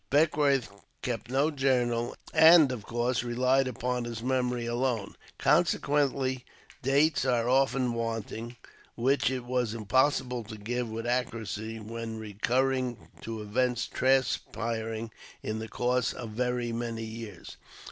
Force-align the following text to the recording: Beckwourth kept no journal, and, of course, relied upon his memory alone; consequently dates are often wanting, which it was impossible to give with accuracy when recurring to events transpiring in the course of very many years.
Beckwourth 0.09 0.69
kept 1.03 1.29
no 1.29 1.51
journal, 1.51 2.15
and, 2.33 2.71
of 2.71 2.81
course, 2.87 3.21
relied 3.21 3.67
upon 3.67 4.05
his 4.05 4.23
memory 4.23 4.65
alone; 4.65 5.15
consequently 5.37 6.43
dates 6.81 7.23
are 7.23 7.47
often 7.47 7.93
wanting, 7.93 8.55
which 8.95 9.29
it 9.29 9.45
was 9.45 9.75
impossible 9.75 10.43
to 10.45 10.57
give 10.57 10.89
with 10.89 11.05
accuracy 11.05 11.79
when 11.79 12.17
recurring 12.17 13.09
to 13.21 13.43
events 13.43 13.85
transpiring 13.85 15.11
in 15.43 15.59
the 15.59 15.67
course 15.69 16.13
of 16.13 16.31
very 16.31 16.71
many 16.71 17.03
years. 17.03 17.57